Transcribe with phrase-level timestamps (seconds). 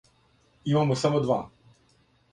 [0.71, 1.39] Имамо само два.